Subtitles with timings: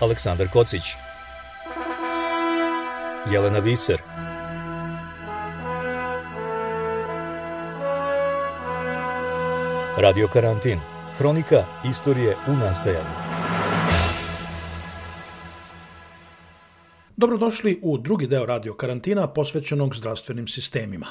[0.00, 0.82] Aleksandar Kocić.
[3.32, 4.00] Jelena Viser.
[9.98, 10.78] Radio Karantin.
[11.18, 13.14] Hronika istorije u nastajanju.
[17.16, 21.06] Dobrodošli u drugi deo radio karantina posvećenog zdravstvenim sistemima.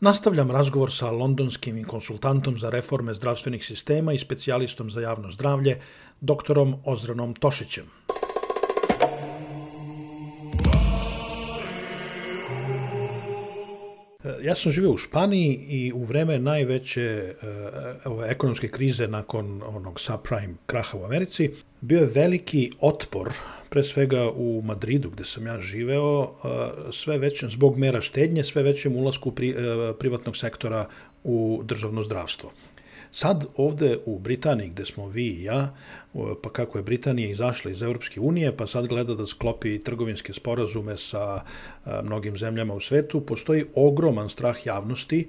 [0.00, 5.76] Nastavljam razgovor sa londonskim konsultantom za reforme zdravstvenih sistema i specijalistom za javno zdravlje,
[6.20, 7.84] doktorom Ozranom Tošićem.
[14.42, 17.34] Ja sam živio u Španiji i u vreme najveće
[18.06, 23.32] uh, ekonomske krize nakon onog subprime kraha u Americi bio je veliki otpor
[23.68, 26.32] pre svega u Madridu gde sam ja živeo,
[26.92, 29.54] sve većem, zbog mera štednje, sve većem ulasku pri,
[29.98, 30.86] privatnog sektora
[31.24, 32.52] u državno zdravstvo.
[33.12, 35.74] Sad ovde u Britaniji, gde smo vi i ja,
[36.42, 40.96] pa kako je Britanija izašla iz Evropske unije, pa sad gleda da sklopi trgovinske sporazume
[40.96, 41.40] sa
[42.02, 45.28] mnogim zemljama u svetu, postoji ogroman strah javnosti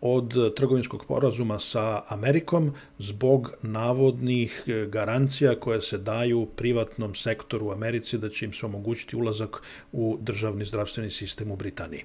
[0.00, 8.18] od trgovinskog porazuma sa Amerikom zbog navodnih garancija koje se daju privatnom sektoru u Americi
[8.18, 12.04] da će im se omogućiti ulazak u državni zdravstveni sistem u Britaniji.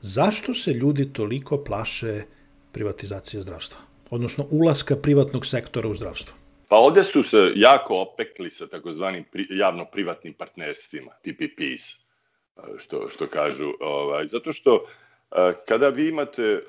[0.00, 2.22] Zašto se ljudi toliko plaše
[2.72, 3.80] privatizacije zdravstva?
[4.10, 6.36] Odnosno ulaska privatnog sektora u zdravstvo?
[6.68, 11.84] Pa ovde su se jako opekli sa takozvanim javno-privatnim partnerstvima, PPPs,
[12.78, 13.72] što, što kažu.
[13.80, 14.86] Ovaj, zato što
[15.66, 16.62] Kada vi imate e,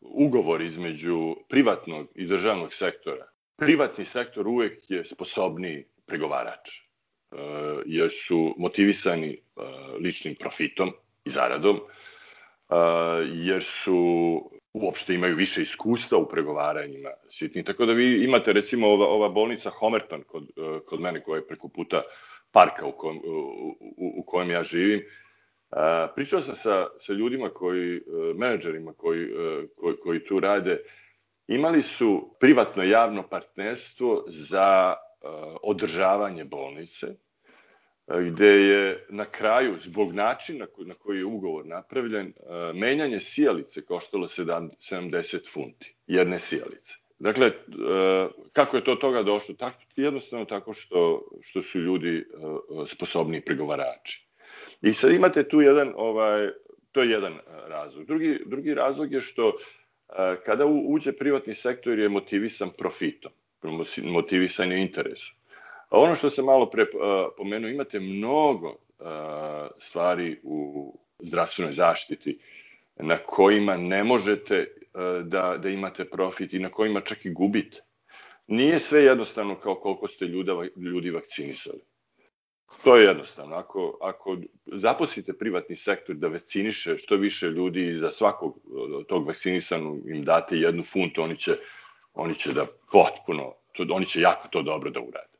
[0.00, 7.36] ugovor između privatnog i državnog sektora, privatni sektor uvek je sposobniji pregovarač, e,
[7.86, 9.38] jer su motivisani e,
[10.00, 10.92] ličnim profitom
[11.24, 11.80] i zaradom,
[13.26, 13.96] jer su
[14.72, 17.64] uopšte imaju više iskustva u pregovaranjima sitni.
[17.64, 20.48] Tako da vi imate recimo ova, ova bolnica Homerton kod,
[20.86, 22.02] kod mene koja je preko puta
[22.50, 23.30] parka u kojem, u,
[23.80, 25.02] u, u kojem ja živim,
[26.14, 28.00] pričao sam sa, sa ljudima koji, e,
[28.34, 30.80] menadžerima koji, e, koji, koji tu rade,
[31.48, 35.26] imali su privatno javno partnerstvo za e,
[35.62, 37.06] održavanje bolnice,
[38.30, 42.32] gde je na kraju, zbog načina na koji je ugovor napravljen,
[42.74, 46.92] menjanje sijalice koštalo 70 funti, jedne sijalice.
[47.18, 47.52] Dakle,
[48.52, 49.54] kako je to toga došlo?
[49.54, 52.24] Tako, jednostavno tako što, što su ljudi
[52.88, 54.25] sposobni pregovarači.
[54.82, 56.48] I sad imate tu jedan, ovaj,
[56.92, 57.38] to je jedan e,
[57.68, 58.06] razlog.
[58.06, 60.12] Drugi, drugi razlog je što e,
[60.44, 63.32] kada uđe privatni sektor je motivisan profitom,
[64.02, 65.36] motivisan je interesom.
[65.88, 66.86] A ono što sam malo pre e,
[67.36, 68.76] pomenuo, imate mnogo
[69.78, 72.38] stvari u zdravstvenoj zaštiti
[72.96, 74.66] na kojima ne možete
[75.22, 77.80] da, da imate profit i na kojima čak i gubite.
[78.46, 81.80] Nije sve jednostavno kao koliko ste ljuda, ljudi vakcinisali.
[82.84, 83.56] To je jednostavno.
[83.56, 88.58] Ako, ako zaposlite privatni sektor da vakciniše što više ljudi i za svakog
[89.08, 91.56] tog vakcinisanog im date jednu funtu, oni će,
[92.14, 95.36] oni će da potpuno, to, oni će jako to dobro da urade.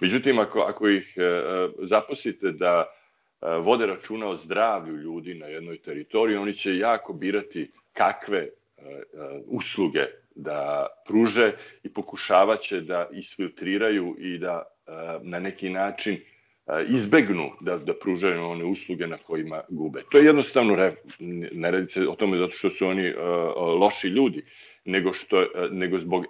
[0.00, 5.46] Međutim, ako, ako ih e, e zaposlite da e, vode računa o zdravlju ljudi na
[5.46, 8.50] jednoj teritoriji, oni će jako birati kakve e,
[8.82, 9.00] e
[9.46, 11.52] usluge da pruže
[11.82, 14.90] i pokušavaće da isfiltriraju i da e,
[15.22, 16.20] na neki način
[16.88, 20.02] izbegnu da, da pružaju one usluge na kojima gube.
[20.10, 20.94] To je jednostavno, re,
[21.52, 23.16] ne radi se o tome zato što su oni uh,
[23.80, 24.44] loši ljudi,
[24.84, 26.26] nego, što, uh, nego zbog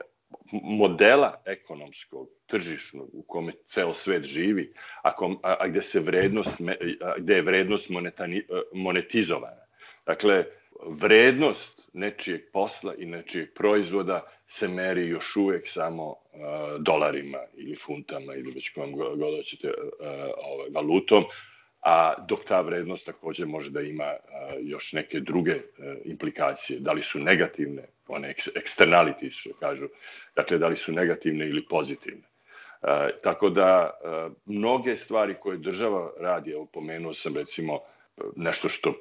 [0.52, 4.72] modela ekonomskog, tržišnog, u kome ceo svet živi,
[5.02, 6.60] a, kom, a, a gde se vrednost,
[7.00, 9.64] a, gde je vrednost monetani, monetizovana.
[10.06, 10.44] Dakle,
[10.86, 16.23] vrednost nečijeg posla i nečijeg proizvoda se meri još uvek samo
[16.78, 19.74] dolarima ili funtama ili već kom god hoćete uh,
[20.36, 21.24] ovaj, valutom,
[21.80, 24.20] a dok ta vrednost takođe može da ima uh,
[24.60, 29.88] još neke druge uh, implikacije, da li su negativne, one externalities što kažu,
[30.36, 32.22] dakle da li su negativne ili pozitivne.
[32.82, 32.88] Uh,
[33.22, 37.80] tako da uh, mnoge stvari koje država radi, evo pomenuo sam recimo
[38.36, 38.94] nešto što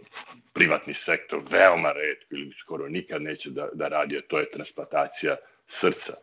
[0.53, 5.36] privatni sektor veoma redko ili skoro nikad neće da, da radi, a to je transplantacija
[5.68, 6.13] srca.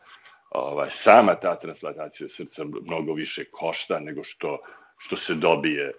[0.50, 4.58] Ovaj, sama ta transplantacija srca mnogo više košta nego što,
[4.98, 5.92] što se dobije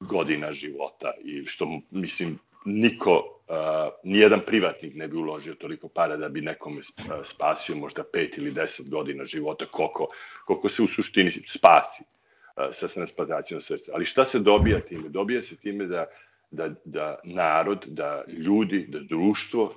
[0.00, 3.56] godina života i što, mislim, niko, uh,
[4.04, 6.82] nijedan privatnik ne bi uložio toliko para da bi nekome
[7.24, 10.08] spasio možda pet ili deset godina života, koliko,
[10.46, 13.92] koliko se u suštini spasi uh, sa transplantacijom srca.
[13.94, 15.08] Ali šta se dobija time?
[15.08, 16.06] Dobija se time da
[16.52, 19.72] da, da narod, da ljudi, da društvo uh,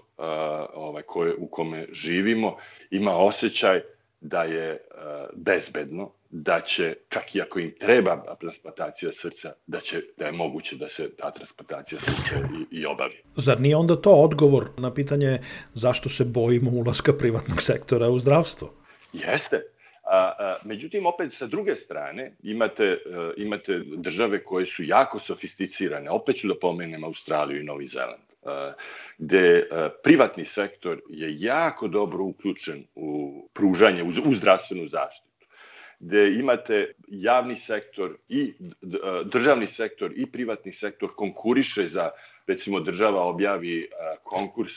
[0.74, 2.58] ovaj, koje, u kome živimo
[2.92, 3.82] ima osjećaj
[4.28, 10.02] da je uh, bezbedno, da će, čak i ako im treba transplantacija srca, da, će,
[10.18, 12.36] da je moguće da se ta transplantacija srca
[12.72, 13.22] i, i obavi.
[13.36, 15.40] Zar nije onda to odgovor na pitanje
[15.74, 18.74] zašto se bojimo ulaska privatnog sektora u zdravstvo?
[19.14, 19.62] Jeste.
[20.04, 25.20] A, a, međutim, opet sa druge strane imate, a, e, imate države koje su jako
[25.20, 26.10] sofisticirane.
[26.10, 28.25] Opet ću da pomenem Australiju i Novi Zeland
[29.18, 29.70] gde
[30.04, 35.26] privatni sektor je jako dobro uključen u pružanje, u zdravstvenu zaštitu
[36.00, 38.54] gde imate javni sektor i
[39.26, 42.10] državni sektor i privatni sektor konkuriše za
[42.48, 43.90] recimo država objavi
[44.24, 44.74] konkurs,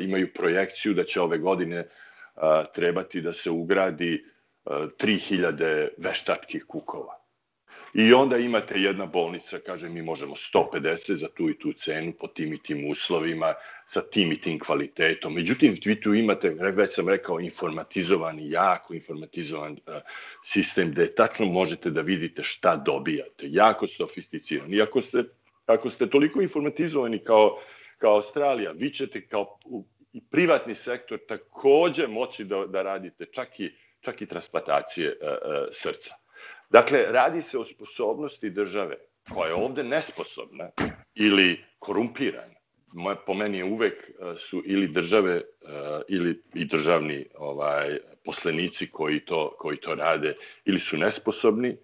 [0.00, 1.88] imaju projekciju da će ove godine
[2.74, 4.24] trebati da se ugradi
[4.64, 7.23] 3000 veštačkih kukova.
[7.94, 12.26] I onda imate jedna bolnica, kaže mi možemo 150 za tu i tu cenu, po
[12.26, 13.54] tim i tim uslovima,
[13.86, 15.34] sa tim i tim kvalitetom.
[15.34, 19.94] Međutim, vi tu imate, već sam rekao, informatizovani, jako informatizovan uh,
[20.44, 23.46] sistem gde tačno možete da vidite šta dobijate.
[23.46, 24.74] Jako sofisticiran.
[24.74, 25.24] I ako ste,
[25.66, 27.58] ako ste toliko informatizovani kao,
[27.98, 29.58] kao Australija, vi ćete kao
[30.12, 33.70] i privatni sektor takođe moći da, da radite čak i,
[34.00, 36.23] čak i transplantacije uh, uh, srca.
[36.74, 38.96] Dakle, radi se o sposobnosti države
[39.34, 40.70] koja je ovde nesposobna
[41.14, 42.54] ili korumpirana.
[42.92, 45.70] Moje, po meni je uvek e, su ili države uh,
[46.08, 51.76] ili i državni ovaj poslenici koji to koji to rade ili su nesposobni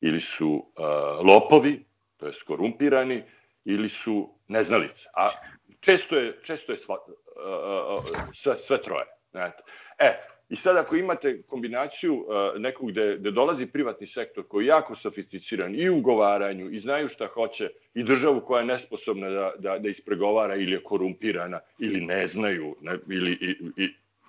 [0.00, 0.84] ili su uh,
[1.26, 1.84] lopovi,
[2.16, 3.22] to jest korumpirani
[3.64, 5.08] ili su neznalice.
[5.14, 5.28] A
[5.80, 8.04] često je često je sva, uh,
[8.34, 9.06] sve, sve troje.
[9.30, 9.62] Znate.
[9.98, 14.68] E, I sad ako imate kombinaciju uh, nekog gde, gde dolazi privatni sektor koji je
[14.68, 19.52] jako sofisticiran i u ugovaranju i znaju šta hoće i državu koja je nesposobna da,
[19.58, 23.88] da, da ispregovara ili je korumpirana ili ne znaju ne, ili, i, i,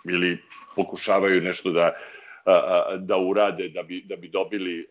[0.09, 0.37] ili
[0.75, 1.93] pokušavaju nešto da,
[2.97, 4.87] da urade da bi, da bi dobili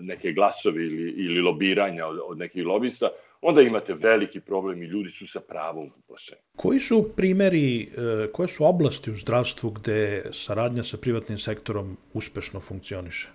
[0.00, 3.08] neke glasovi ili, ili lobiranja od, od nekih lobista,
[3.40, 6.40] onda imate veliki problem i ljudi su sa pravom uplašeni.
[6.56, 12.60] Koji su primeri, e, koje su oblasti u zdravstvu gde saradnja sa privatnim sektorom uspešno
[12.60, 13.28] funkcioniše?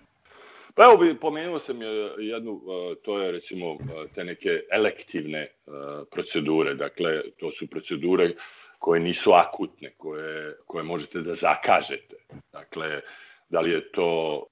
[0.75, 1.81] Pa evo, pomenuo sam
[2.19, 2.61] jednu,
[2.91, 3.77] e, to je recimo e,
[4.15, 5.47] te neke elektivne
[6.11, 8.33] procedure, dakle, to su procedure
[8.79, 12.15] koje nisu akutne, koje, koje možete da zakažete.
[12.51, 13.01] Dakle,
[13.49, 14.43] da li je to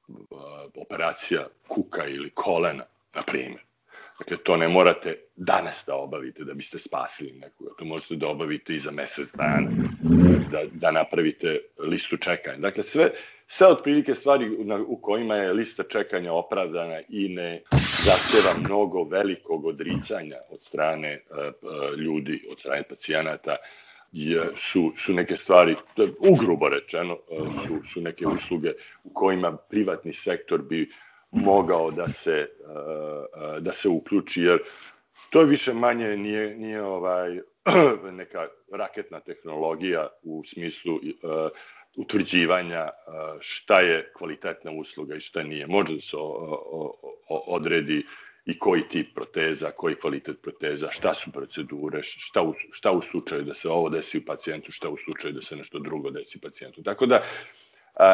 [0.75, 2.83] operacija kuka ili kolena,
[3.15, 3.68] na primjer.
[4.19, 7.71] Dakle, to ne morate danas da obavite da biste spasili nekoga.
[7.79, 9.69] To možete da obavite i za mesec dana,
[10.51, 12.57] da, da napravite listu čekanja.
[12.57, 13.11] Dakle, sve,
[13.47, 17.61] sve otprilike stvari na, u kojima je lista čekanja opravdana i ne
[18.05, 23.55] zahtjeva mnogo velikog odricanja od strane uh, ljudi, od strane pacijenata,
[24.11, 25.75] je, su, su neke stvari,
[26.19, 28.73] ugrubo rečeno, uh, su, su neke usluge
[29.03, 30.89] u kojima privatni sektor bi
[31.31, 34.59] mogao da se, uh, da se uključi, jer
[35.29, 37.39] to je više manje nije, nije ovaj,
[38.11, 41.01] neka raketna tehnologija u smislu uh,
[41.97, 42.89] utvrđivanja
[43.39, 45.67] šta je kvalitetna usluga i šta nije.
[45.67, 46.17] Može da se
[47.47, 48.05] odredi
[48.45, 53.43] i koji tip proteza, koji kvalitet proteza, šta su procedure, šta u, šta u slučaju
[53.43, 56.83] da se ovo desi u pacijentu, šta u slučaju da se nešto drugo desi pacijentu.
[56.83, 57.23] Tako da,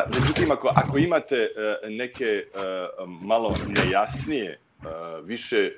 [0.10, 2.44] međutim, ako, ako imate e, neke e,
[3.08, 4.58] malo nejasnije, e,
[5.24, 5.72] više,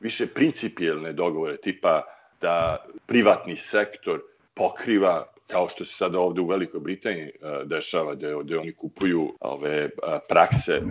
[0.00, 2.02] više principijelne dogovore, tipa
[2.40, 4.22] da privatni sektor
[4.54, 7.30] pokriva kao što se sada ovde u Velikoj Britaniji
[7.64, 9.88] dešava, gde, gde oni kupuju ove
[10.28, 10.82] prakse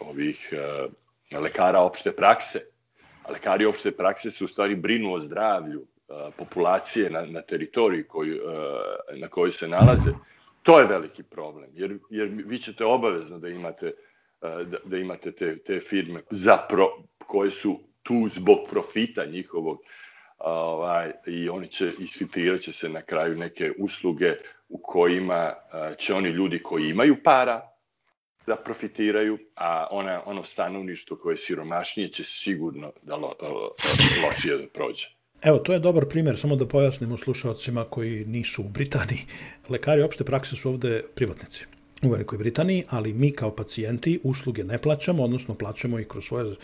[0.00, 0.52] ovih
[1.32, 2.60] lekara opšte prakse.
[3.22, 5.86] A lekari opšte prakse se u stvari brinu o zdravlju
[6.36, 8.40] populacije na, na teritoriji koju,
[9.14, 10.12] na kojoj se nalaze.
[10.62, 13.92] To je veliki problem, jer, jer vi ćete obavezno da imate,
[14.40, 16.88] da, da imate te, te firme za pro,
[17.26, 19.78] koje su tu zbog profita njihovog
[20.38, 24.34] ovaj, i oni će isfiltrirat se na kraju neke usluge
[24.68, 25.54] u kojima
[25.98, 27.60] će oni ljudi koji imaju para
[28.46, 33.34] da profitiraju, a ona, ono stanovništvo koje je siromašnije će sigurno da lo,
[34.26, 35.06] lošije da prođe.
[35.42, 39.20] Evo, to je dobar primjer, samo da pojasnimo slušalcima koji nisu u Britaniji.
[39.68, 41.71] Lekari opšte prakse su ovde privatnici
[42.02, 46.52] u Velikoj Britaniji, ali mi kao pacijenti usluge ne plaćamo, odnosno plaćamo i kroz svoje
[46.52, 46.56] e,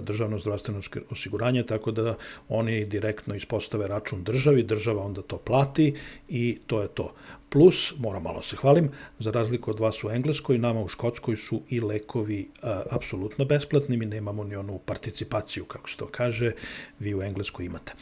[0.00, 0.80] državno zdravstveno
[1.10, 2.16] osiguranje, tako da
[2.48, 5.94] oni direktno ispostave račun državi, država onda to plati
[6.28, 7.14] i to je to.
[7.48, 11.62] Plus, moram malo se hvalim, za razliku od vas u Engleskoj, nama u Škotskoj su
[11.68, 16.52] i lekovi a, apsolutno besplatni, mi nemamo ni onu participaciju, kako se to kaže,
[16.98, 17.92] vi u Engleskoj imate.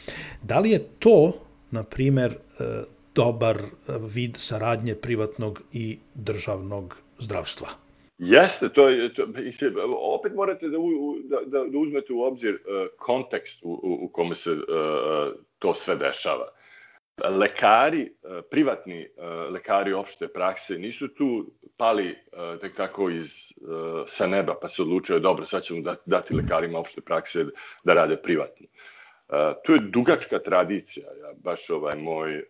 [0.41, 1.33] Da li je to,
[1.71, 2.83] na primer, e,
[3.15, 3.57] dobar
[4.15, 7.67] vid saradnje privatnog i državnog zdravstva.
[8.17, 9.27] Jeste, to je, to,
[9.97, 10.77] opet morate da,
[11.29, 14.57] da, da, da uzmete u obzir uh, kontekst u, u, u kome se uh,
[15.59, 16.47] to sve dešava.
[17.29, 24.05] Lekari, uh, privatni uh, lekari opšte prakse nisu tu pali uh, tek tako iz, uh,
[24.07, 27.45] sa neba pa se odlučio dobro, sad ćemo dati, dati lekarima opšte prakse
[27.83, 28.67] da rade privatno.
[29.63, 31.07] To je dugačka tradicija.
[31.07, 32.43] Ja, baš ovaj moj uh,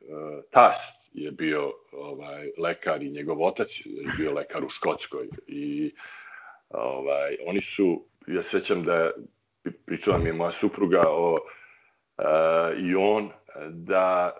[0.52, 5.94] tast je bio ovaj lekar i njegov otac je bio lekar u Škotskoj i
[6.70, 9.12] ovaj oni su ja sećam da
[9.86, 11.40] pričala mi je moja supruga o uh,
[12.78, 13.32] i on
[13.70, 14.38] da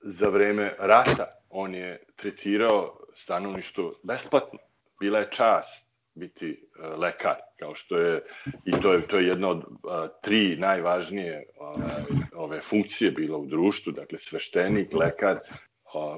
[0.00, 4.58] za vreme rata on je tretirao stanovništvo besplatno.
[5.00, 5.85] Bila je čast
[6.16, 8.22] biti uh, lekar, kao što je,
[8.64, 9.92] i to je, to je jedna od uh,
[10.22, 12.02] tri najvažnije ovaj,
[12.34, 15.38] ove funkcije bilo u društvu, dakle sveštenik, lekar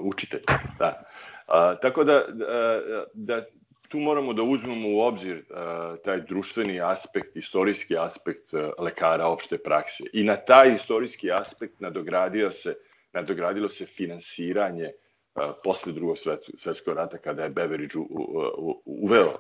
[0.00, 0.42] učitelj.
[0.78, 1.02] Da.
[1.46, 2.80] A, tako da, da,
[3.14, 3.44] da
[3.88, 9.58] tu moramo da uzmemo u obzir a, taj društveni aspekt, istorijski aspekt a, lekara opšte
[9.58, 10.04] prakse.
[10.12, 12.74] I na taj istorijski aspekt nadogradio se,
[13.12, 15.07] nadogradilo se finansiranje a,
[15.64, 16.16] posle drugog
[16.58, 17.94] svetskog rata kada je Beveridge
[18.84, 19.32] uveo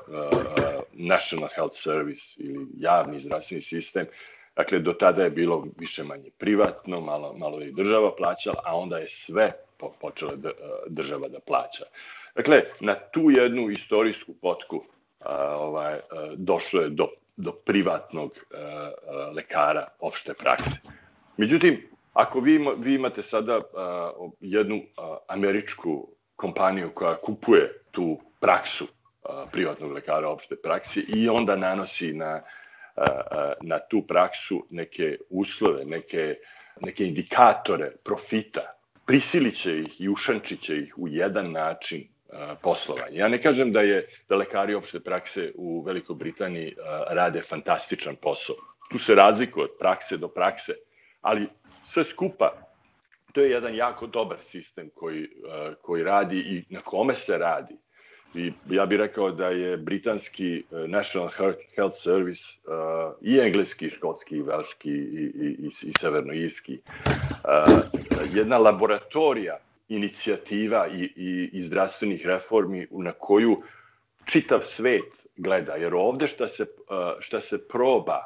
[0.92, 4.06] National Health Service ili javni zdravstveni sistem.
[4.56, 8.76] Dakle, do tada je bilo više manje privatno, malo, malo je i država plaćala, a
[8.76, 9.52] onda je sve
[10.00, 10.32] počela
[10.86, 11.84] država da plaća.
[12.34, 14.84] Dakle, na tu jednu istorijsku potku
[15.20, 16.00] a, ovaj,
[16.36, 18.90] došlo je do, do privatnog a,
[19.36, 20.92] lekara opšte prakse.
[21.36, 21.88] Međutim,
[22.18, 28.86] ako vi, vi imate sada a, jednu a, američku kompaniju koja kupuje tu praksu
[29.22, 32.42] a, privatnog lekara opšte prakse i onda nanosi na, a,
[32.96, 36.34] a, na tu praksu neke uslove, neke,
[36.80, 38.66] neke indikatore profita,
[39.06, 42.08] prisilit će ih i ušančit će ih u jedan način
[42.62, 43.18] poslovanja.
[43.18, 46.74] Ja ne kažem da je da lekari opšte prakse u Velikoj Britaniji
[47.10, 48.56] rade fantastičan posao.
[48.90, 50.74] Tu se razlikuje od prakse do prakse,
[51.20, 51.48] ali
[51.88, 52.68] sve skupa
[53.32, 55.28] to je jedan jako dobar sistem koji,
[55.82, 57.74] koji radi i na kome se radi.
[58.34, 61.30] I ja bih rekao da je britanski eh, National
[61.74, 67.84] Health Service uh, i engleski, i škotski, i velški, i, i, i, i severnoirski uh,
[68.34, 73.62] jedna laboratorija inicijativa i, i, i zdravstvenih reformi na koju
[74.24, 75.72] čitav svet gleda.
[75.72, 78.20] Jer ovde šta se, uh, šta se proba,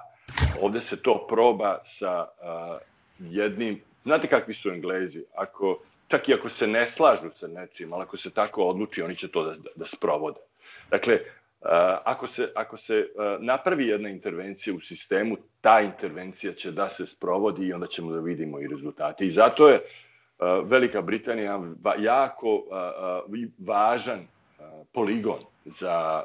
[0.61, 2.92] ovde se to proba sa uh,
[3.31, 8.02] jednim, znate kakvi su Englezi, ako čak i ako se ne slažu sa nečim, ali
[8.02, 10.41] ako se tako odluči, oni će to da, da sprovode.
[10.91, 11.19] Dakle,
[12.05, 13.09] ako se, ako se
[13.41, 18.21] napravi jedna intervencija u sistemu, ta intervencija će da se sprovodi i onda ćemo da
[18.21, 19.26] vidimo i rezultate.
[19.26, 19.81] I zato je
[20.64, 21.61] Velika Britanija
[21.99, 22.62] jako
[23.59, 24.26] važan
[24.93, 26.23] poligon za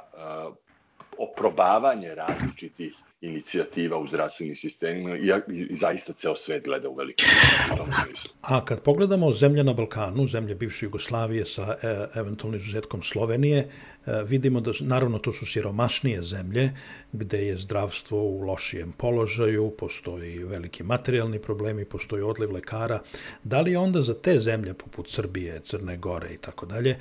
[1.18, 2.94] oprobavanje različitih
[3.28, 5.32] inicijativa u zdravstvenim sistemima i,
[5.70, 7.26] i zaista ceo svet gleda u velikom.
[8.42, 13.68] A kad pogledamo zemlje na Balkanu, zemlje bivše Jugoslavije sa e, eventualnim izuzetkom Slovenije, e,
[14.28, 16.70] vidimo da, naravno, to su siromašnije zemlje,
[17.12, 23.00] gde je zdravstvo u lošijem položaju, postoji veliki materijalni problemi, postoji odliv lekara.
[23.44, 26.98] Da li je onda za te zemlje, poput Srbije, Crne Gore i tako dalje, e,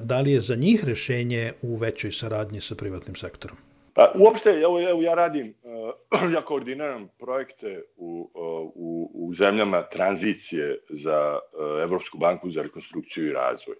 [0.00, 3.56] da li je za njih rešenje u većoj saradnji sa privatnim sektorom?
[3.94, 9.82] Pa, uopšte, evo, evo ja radim, uh, ja koordiniram projekte u, uh, u, u zemljama
[9.82, 13.76] tranzicije za uh, Evropsku banku za rekonstrukciju i razvoj.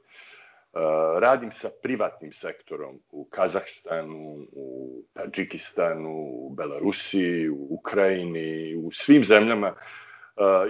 [1.20, 9.68] Radim sa privatnim sektorom u Kazahstanu, u Tadžikistanu, u Belorusiji, u Ukrajini, u svim zemljama
[9.68, 10.01] uh,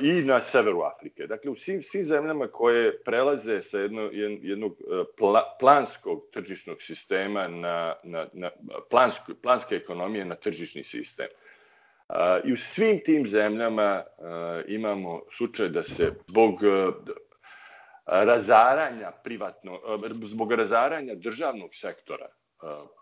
[0.01, 1.27] i na severu Afrike.
[1.27, 4.03] Dakle, u svim, svim zemljama koje prelaze sa jedno,
[4.43, 8.51] jednog e, pla, planskog tržišnog sistema na, na, na
[8.91, 11.27] plansku, planske ekonomije na tržišni sistem.
[12.45, 14.03] I u svim tim zemljama
[14.67, 16.93] imamo slučaj da se zbog e,
[18.07, 22.29] razaranja privatno, e, zbog razaranja državnog sektora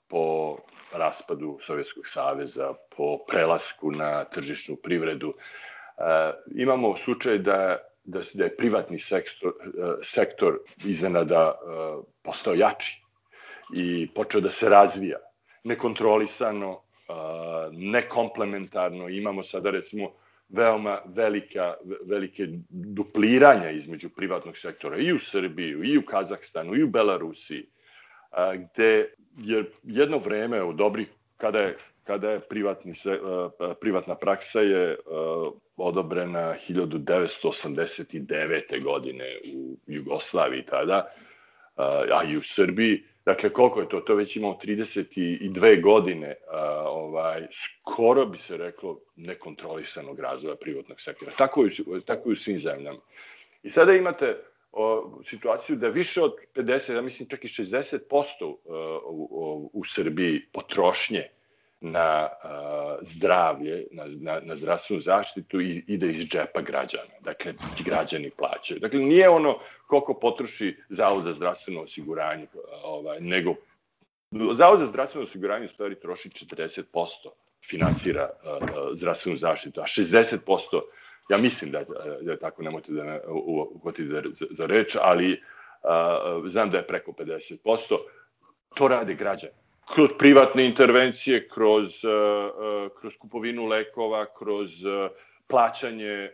[0.09, 0.57] po
[0.93, 5.35] raspadu Sovjetskog saveza, po prelasku na tržišnu privredu,
[6.55, 13.03] imamo slučaj da, da, da je privatni sektor, uh, sektor iznenada uh, postao jači
[13.77, 15.19] i počeo da se razvija
[15.65, 16.81] nekontrolisano,
[17.73, 19.09] nekomplementarno.
[19.09, 20.13] Imamo sada recimo
[20.49, 21.75] veoma velika,
[22.07, 27.67] velike dupliranja između privatnog sektora i u Srbiji, i u Kazahstanu, i u Belarusiji,
[28.55, 32.95] gde je jedno vreme u dobrih, kada je, kada je privatni,
[33.81, 34.97] privatna praksa je
[35.77, 38.83] odobrena 1989.
[38.83, 41.13] godine u Jugoslaviji tada,
[42.13, 43.03] a i u Srbiji.
[43.25, 44.01] Dakle, koliko je to?
[44.01, 46.35] To već imamo 32 godine,
[46.87, 51.33] ovaj, skoro bi se reklo nekontrolisanog razvoja privatnog sektora.
[51.39, 51.71] Tako je,
[52.07, 52.99] tako je u svim zemljama.
[53.63, 54.37] I sada imate
[54.73, 57.99] o, situaciju da više od 50, ja mislim čak i 60%
[58.41, 58.59] u,
[59.05, 61.29] u, u Srbiji potrošnje
[61.81, 67.15] na a, zdravlje, na, na, na zdravstvenu zaštitu i ide iz džepa građana.
[67.21, 68.81] Dakle, građani plaćaju.
[68.81, 72.47] Dakle, nije ono koliko potroši Zavod za zdravstveno osiguranje,
[72.83, 73.55] ovaj, nego
[74.53, 76.83] Zavod za zdravstveno osiguranje u stvari troši 40%
[77.71, 80.37] finansira uh, zdravstvenu zaštitu, a 60%
[81.29, 81.85] ja mislim da,
[82.23, 83.21] da je tako, nemojte da me
[83.75, 87.79] uhvatite za, za reč, ali uh, znam da je preko 50%,
[88.75, 89.53] to rade građani
[89.95, 95.11] kroz privatne intervencije, kroz, uh, kroz kupovinu lekova, kroz uh,
[95.49, 96.31] plaćanje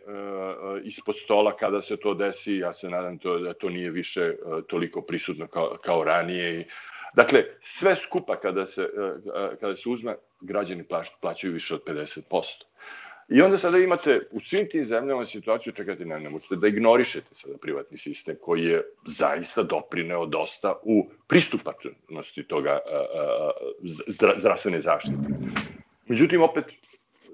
[0.83, 4.33] ispod stola kada se to desi, ja se nadam to, da to nije više
[4.67, 6.67] toliko prisutno kao, kao ranije.
[7.15, 8.89] Dakle, sve skupa kada se,
[9.59, 12.43] kada se uzme, građani plać, plaćaju više od 50%.
[13.29, 17.35] I onda sada imate u svim tim zemljama situaciju, čekajte, ne, ne možete da ignorišete
[17.35, 22.79] sada privatni sistem koji je zaista doprineo dosta u pristupačnosti toga
[24.37, 25.17] zdravstvene zaštite.
[26.07, 26.65] Međutim, opet,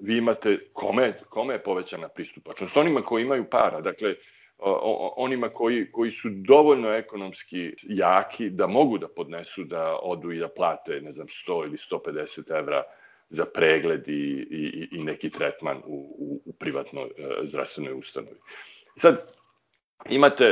[0.00, 2.76] vi imate, kome, kome je povećana pristupačnost?
[2.76, 4.14] Onima koji imaju para, dakle,
[5.16, 10.48] onima koji, koji su dovoljno ekonomski jaki da mogu da podnesu da odu i da
[10.48, 12.82] plate, ne znam, 100 ili 150 evra
[13.30, 18.36] za pregled i, i, i neki tretman u, u, u privatnoj uh, zdravstvenoj ustanovi.
[18.96, 19.32] Sad,
[20.08, 20.50] imate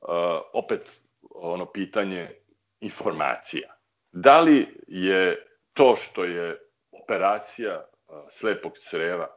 [0.00, 0.08] uh,
[0.52, 0.80] opet
[1.30, 2.30] ono pitanje
[2.80, 3.74] informacija.
[4.12, 6.58] Da li je to što je
[6.92, 9.28] operacija uh, slepog creva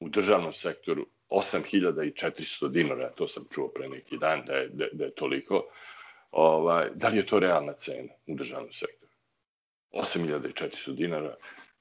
[0.00, 5.04] u državnom sektoru 8400 dinara, to sam čuo pre neki dan da je, da, da
[5.04, 5.64] je toliko,
[6.30, 9.12] ovaj, da li je to realna cena u državnom sektoru?
[9.92, 11.34] 8400 dinara,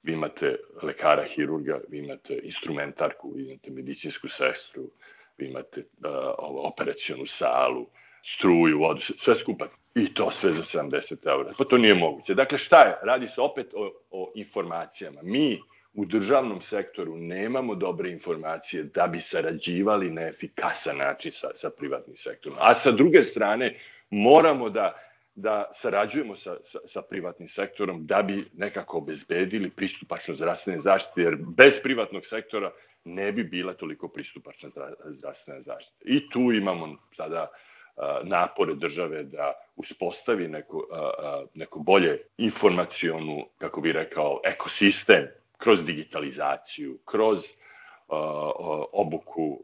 [0.04, 4.90] vi imate lekara, hirurga, vi imate instrumentarku, vi imate medicinsku sestru,
[5.38, 7.88] vi imate uh, operacionu salu,
[8.24, 9.68] struju, vodu, sve skupa.
[9.96, 11.54] I to sve za 70 eura.
[11.58, 12.34] Pa to nije moguće.
[12.34, 12.96] Dakle, šta je?
[13.04, 15.22] Radi se opet o, o informacijama.
[15.24, 15.60] Mi
[15.94, 22.18] u državnom sektoru nemamo dobre informacije da bi sarađivali na efikasan način sa, sa privatnim
[22.18, 22.58] sektorom.
[22.62, 23.80] A sa druge strane,
[24.10, 24.94] moramo da
[25.38, 31.36] da sarađujemo sa, sa, sa privatnim sektorom da bi nekako obezbedili pristupačno zdravstvene zaštite, jer
[31.58, 32.72] bez privatnog sektora
[33.06, 34.70] ne bi bila toliko pristupačna
[35.06, 36.06] zdravstvena zaštita.
[36.06, 37.48] I tu imamo sada
[38.24, 40.88] napore države da uspostavi neko,
[41.54, 47.44] neko bolje informacionu, kako bi rekao, ekosistem kroz digitalizaciju, kroz
[48.92, 49.64] obuku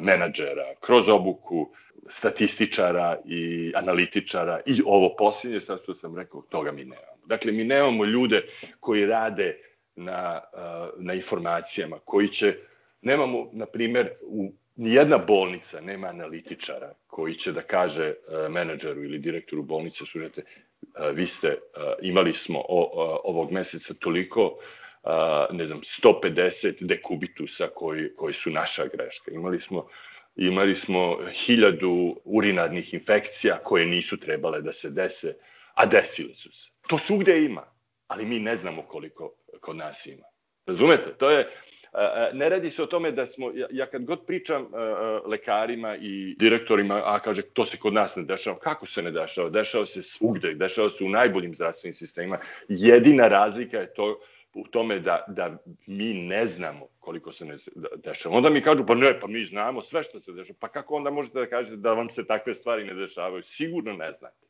[0.00, 1.72] menadžera, kroz obuku
[2.10, 7.26] statističara i analitičara i ovo posljednje, sad što sam rekao, toga mi nemamo.
[7.26, 8.42] Dakle, mi nemamo ljude
[8.80, 9.58] koji rade
[9.96, 10.40] na,
[10.98, 12.56] na informacijama, koji će,
[13.02, 18.14] nemamo, na primer, u nijedna bolnica nema analitičara koji će da kaže
[18.50, 20.42] menadžeru ili direktoru bolnice, slušajte,
[21.12, 21.58] vi ste,
[22.02, 22.62] imali smo
[23.24, 24.58] ovog meseca toliko
[25.50, 29.30] ne znam, 150 dekubitusa koji, koji su naša greška.
[29.30, 29.88] Imali smo
[30.36, 35.34] imali smo hiljadu urinarnih infekcija koje nisu trebale da se dese,
[35.74, 36.70] a desile su se.
[36.88, 37.62] To svugde ima,
[38.06, 40.24] ali mi ne znamo koliko kod nas ima.
[40.66, 41.14] Razumete?
[41.18, 41.48] To je,
[42.32, 44.66] ne radi se o tome da smo, ja kad god pričam
[45.26, 49.50] lekarima i direktorima, a kaže to se kod nas ne dešava, kako se ne dešava?
[49.50, 52.38] Dešava se svugde, dešava se u najboljim zdravstvenim sistemima.
[52.68, 54.20] Jedina razlika je to
[54.54, 57.56] u tome da, da mi ne znamo koliko se ne
[58.04, 58.36] dešava.
[58.36, 60.56] Onda mi kažu, pa ne, pa mi znamo sve što se dešava.
[60.60, 63.42] Pa kako onda možete da kažete da vam se takve stvari ne dešavaju?
[63.42, 64.46] Sigurno ne znate.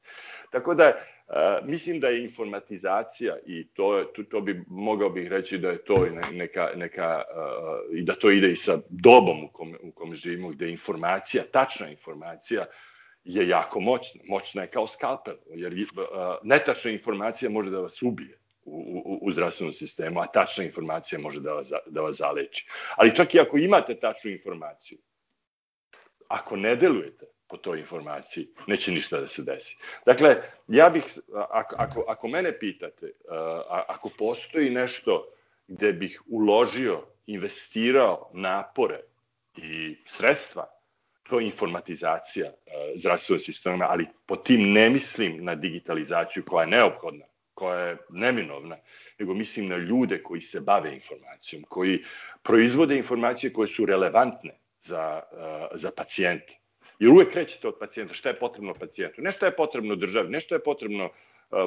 [0.50, 5.58] Tako da, uh, mislim da je informatizacija i to, to, to bi, mogao bih reći
[5.58, 9.78] da je to neka, neka uh, i da to ide i sa dobom u kome,
[9.82, 12.66] u kome živimo, gde informacija, tačna informacija,
[13.24, 14.20] je jako moćna.
[14.28, 15.98] Moćna je kao skalpel, jer uh,
[16.42, 21.52] netačna informacija može da vas ubije u, u, zdravstvenom sistemu, a tačna informacija može da
[21.52, 22.66] vas, da vas zaleči.
[22.96, 24.98] Ali čak i ako imate tačnu informaciju,
[26.28, 29.76] ako ne delujete po toj informaciji, neće ništa da se desi.
[30.06, 30.36] Dakle,
[30.68, 31.04] ja bih,
[31.50, 33.12] ako, ako, ako mene pitate,
[33.88, 35.28] ako postoji nešto
[35.68, 39.00] gde bih uložio, investirao napore
[39.56, 40.66] i sredstva,
[41.22, 42.52] to je informatizacija
[42.96, 47.24] zdravstvenog sistema, ali po tim ne mislim na digitalizaciju koja je neophodna
[47.62, 48.76] koja je neminovna,
[49.18, 52.00] nego mislim na ljude koji se bave informacijom, koji
[52.42, 55.20] proizvode informacije koje su relevantne za,
[55.74, 56.58] za pacijenta.
[56.98, 60.40] Jer uvek krećete od pacijenta, šta je potrebno pacijentu, ne šta je potrebno državi, ne
[60.40, 61.10] šta je potrebno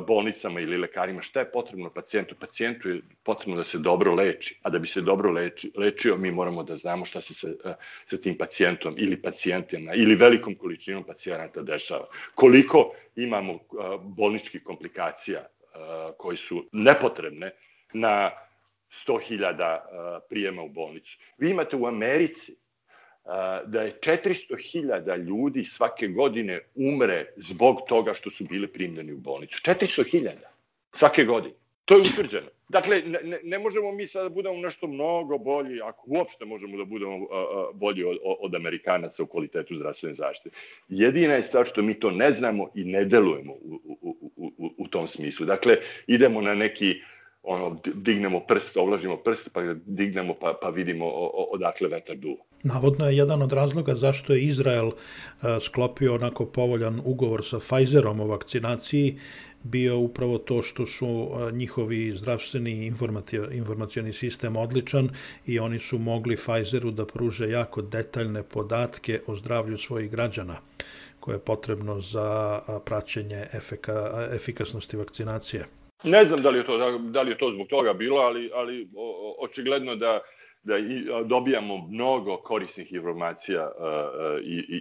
[0.08, 2.36] bolnicama ili lekarima šta je potrebno pacijentu.
[2.40, 6.32] Pacijentu je potrebno da se dobro leči, a da bi se dobro leči, lečio mi
[6.32, 7.76] moramo da znamo šta se sa,
[8.10, 12.08] sa tim pacijentom ili pacijentima ili velikom količinom pacijenata dešava.
[12.36, 13.60] Koliko imamo
[14.02, 15.46] bolničkih komplikacija
[16.18, 17.52] koji su nepotrebne
[17.94, 18.32] na
[19.08, 21.18] 100.000 prijema u bolnicu.
[21.38, 22.56] Vi imate u Americi
[23.66, 29.62] da je 400.000 ljudi svake godine umre zbog toga što su bili primljeni u bolnicu.
[29.66, 30.32] 400.000
[30.94, 31.56] svake godine.
[31.86, 32.48] To je utvrđeno.
[32.70, 36.86] Dakle, ne, ne možemo mi sada da budemo nešto mnogo bolji, ako uopšte možemo da
[36.86, 37.28] budemo
[37.74, 40.56] bolji od, od Amerikanaca u kvalitetu zdravstvene zaštite.
[40.90, 44.15] Jedina je stvar što mi to ne znamo i ne delujemo u, u,
[44.58, 45.46] u, tom smislu.
[45.46, 46.96] Dakle, idemo na neki
[47.44, 51.06] ono, dignemo prst, ovlažimo prst, pa dignemo pa, pa vidimo
[51.52, 52.44] odakle vetar duva.
[52.64, 54.92] Navodno je jedan od razloga zašto je Izrael
[55.62, 59.20] sklopio onako povoljan ugovor sa Pfizerom o vakcinaciji
[59.64, 62.94] bio upravo to što su njihovi zdravstveni
[63.52, 65.10] informacioni sistem odličan
[65.46, 70.56] i oni su mogli Pfizeru da pruže jako detaljne podatke o zdravlju svojih građana
[71.26, 75.66] koje je potrebno za praćenje efeka, efikasnosti vakcinacije.
[76.04, 78.52] Ne znam da li je to, da, da li je to zbog toga bilo, ali,
[78.54, 80.20] ali o, očigledno da,
[80.64, 80.76] da
[81.26, 83.72] dobijamo mnogo korisnih informacija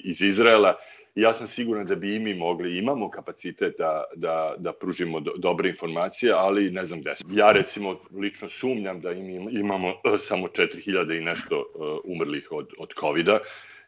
[0.04, 0.74] iz Izraela.
[1.14, 5.32] Ja sam siguran da bi i mi mogli, imamo kapacitet da, da, da pružimo do,
[5.36, 7.14] dobre informacije, ali ne znam gde.
[7.30, 12.68] Ja recimo lično sumnjam da im, imamo uh, samo 4000 i nešto uh, umrlih od,
[12.78, 13.38] od COVID-a,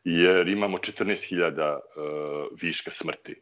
[0.09, 1.81] jer imamo 14.000 uh,
[2.62, 3.35] viška smrti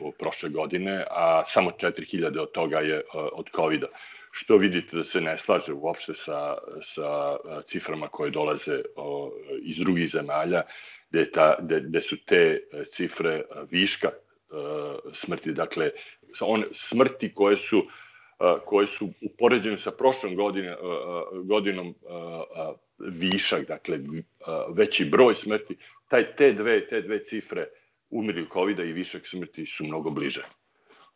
[0.00, 3.86] u prošle godine, a samo 4000 od toga je od COVID-a.
[4.30, 7.36] Što vidite da se ne slaže uopšte sa, sa
[7.68, 8.80] ciframa koje dolaze
[9.62, 10.62] iz drugih zemalja,
[11.10, 12.60] gde, ta, gde, gde su te
[12.90, 14.10] cifre viška
[15.14, 15.90] smrti, dakle,
[16.40, 17.86] one smrti koje su
[18.64, 20.76] koje su u poređenju sa prošlom godine,
[21.44, 21.94] godinom
[23.02, 23.98] višak, dakle
[24.74, 25.76] veći broj smrti,
[26.08, 27.66] taj, te, dve, te dve cifre
[28.10, 30.42] umrli covid i višak smrti su mnogo bliže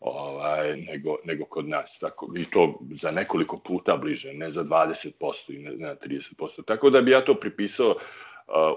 [0.00, 1.98] ovaj, nego, nego kod nas.
[2.00, 5.10] Tako, I to za nekoliko puta bliže, ne za 20%
[5.48, 6.64] i ne, ne 30%.
[6.66, 7.96] Tako da bi ja to pripisao uh,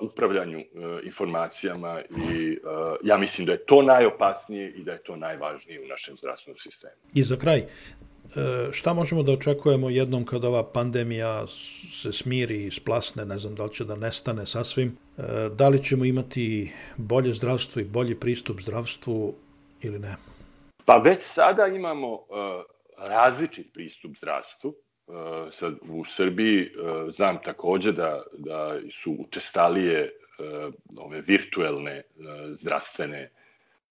[0.02, 0.66] upravljanju uh,
[1.04, 5.88] informacijama i uh, ja mislim da je to najopasnije i da je to najvažnije u
[5.88, 6.94] našem zdravstvenom sistemu.
[7.14, 7.64] I za kraj,
[8.72, 11.48] šta možemo da očekujemo jednom kad ova pandemija
[11.92, 15.84] se smiri i splasne, ne znam da li će da nestane sasvim, E, da li
[15.84, 19.36] ćemo imati bolje zdravstvo i bolji pristup zdravstvu
[19.82, 20.16] ili ne?
[20.86, 22.20] Pa već sada imamo uh,
[22.98, 24.76] različit pristup zdravstvu.
[25.60, 26.70] Sad u Srbiji
[27.16, 30.12] znam takođe da, da su učestalije
[30.98, 32.04] ove virtuelne
[32.60, 33.32] zdravstvene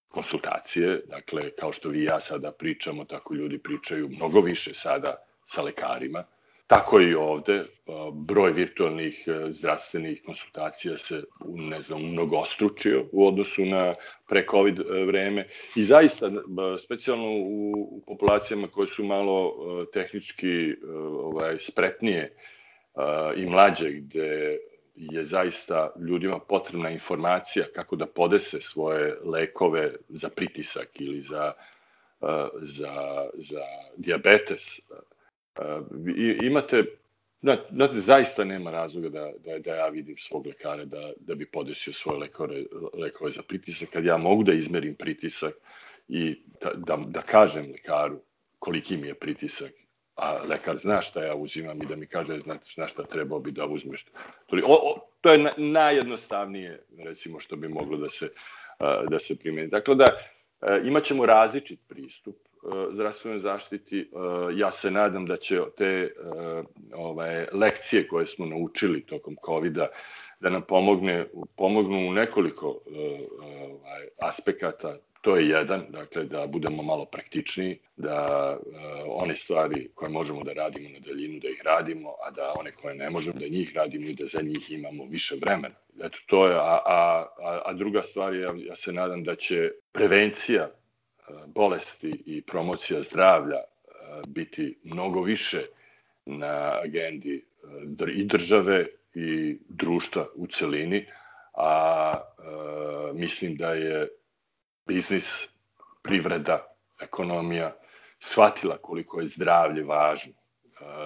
[0.08, 5.14] konsultacije, dakle kao što vi i ja sada pričamo, tako ljudi pričaju mnogo više sada
[5.46, 6.24] sa lekarima.
[6.68, 7.64] Tako i ovde,
[8.12, 13.94] broj virtualnih e, zdravstvenih konsultacija se, ne znam, mnogostručio u odnosu na
[14.28, 16.30] pre-COVID e, vreme i zaista,
[16.84, 20.74] specijalno u, populacijama koje su malo e, tehnički
[21.22, 22.36] ovaj, spretnije
[23.36, 24.58] i mlađe, gde
[24.98, 31.52] je zaista ljudima potrebna informacija kako da podese svoje lekove za pritisak ili za,
[32.62, 33.62] za, za
[33.96, 34.80] diabetes,
[36.16, 36.84] I, imate,
[37.70, 41.92] znate, zaista nema razloga da, da, da ja vidim svog lekara da, da bi podesio
[41.92, 45.54] svoje lekore, lekove za pritisak, kad ja mogu da izmerim pritisak
[46.08, 48.20] i da, da, da kažem lekaru
[48.58, 49.72] koliki mi je pritisak,
[50.18, 52.40] a lekar zna šta ja uzimam i da mi kaže
[52.74, 54.06] znaš šta trebao bi da uzmeš.
[54.52, 58.28] O, o, to je na, najjednostavnije, recimo, što bi moglo da se,
[59.10, 59.68] da se primeni.
[59.68, 60.18] Dakle, da
[60.84, 64.00] imaćemo različit pristup E, zdravstvenoj zaštiti.
[64.00, 64.06] E,
[64.56, 66.10] ja se nadam da će te e,
[66.94, 69.72] ovaj, lekcije koje smo naučili tokom covid
[70.40, 71.26] da nam pomogne,
[71.56, 72.78] pomognu u nekoliko
[73.40, 74.96] ovaj, aspekata.
[75.20, 78.56] To je jedan, dakle da budemo malo praktičniji, da
[79.06, 82.94] one stvari koje možemo da radimo na daljinu, da ih radimo, a da one koje
[82.94, 85.74] ne možemo, da njih radimo i da za njih imamo više vremena.
[86.00, 87.26] Eto, to je, a, a,
[87.64, 90.70] a druga stvar je, ja se nadam da će prevencija
[91.46, 93.64] bolesti i promocija zdravlja e,
[94.28, 95.66] biti mnogo više
[96.26, 97.44] na agendi
[98.06, 101.06] e, i države i društva u celini,
[101.54, 104.08] a e, mislim da je
[104.88, 105.28] biznis,
[106.02, 106.66] privreda,
[107.00, 107.76] ekonomija
[108.20, 110.32] shvatila koliko je zdravlje važno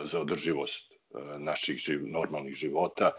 [0.05, 0.93] za održivost
[1.39, 3.11] naših živ, normalnih života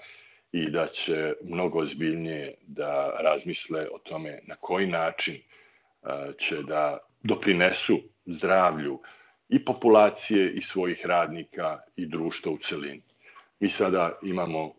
[0.52, 5.42] i da će mnogo ozbiljnije da razmisle o tome na koji način
[6.38, 9.00] će da doprinesu zdravlju
[9.50, 13.04] i populacije i svojih radnika i društva u celini.
[13.60, 14.74] Mi sada imamo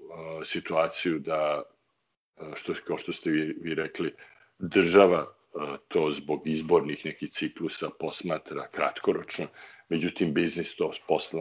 [0.44, 1.62] situaciju da,
[2.55, 4.14] što, kao što ste vi, vi rekli,
[4.59, 5.27] država
[5.88, 9.47] to zbog izbornih nekih ciklusa posmatra kratkoročno,
[9.88, 10.93] međutim biznis to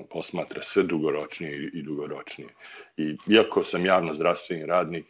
[0.09, 2.49] posmatra sve dugoročnije i, dugoročnije.
[2.97, 5.05] I iako sam javno zdravstveni radnik,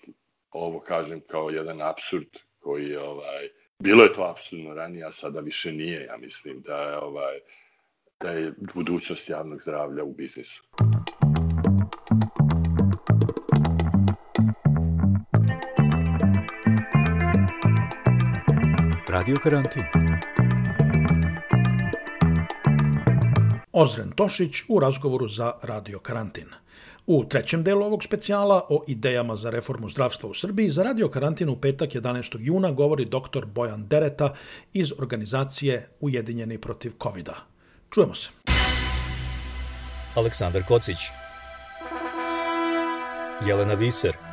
[0.52, 2.28] ovo kažem kao jedan absurd
[2.60, 6.78] koji je ovaj, bilo je to apsurdno ranije, a sada više nije, ja mislim da
[6.78, 7.40] je ovaj,
[8.20, 10.64] da je budućnost javnog zdravlja u biznisu.
[19.24, 19.84] Radio karantin.
[23.72, 26.46] Ozren Tošić u razgovoru za Radio karantin.
[27.08, 31.50] U trećem delu ovog specijala o idejama za reformu zdravstva u Srbiji za Radio karantin
[31.50, 32.38] u petak 11.
[32.40, 33.46] juna govori dr.
[33.46, 34.34] Bojan Dereta
[34.74, 37.36] iz organizacije Ujedinjeni protiv covid -a.
[37.90, 38.30] Čujemo se.
[40.16, 40.98] Aleksandar Kocić
[43.46, 44.33] Jelena Viser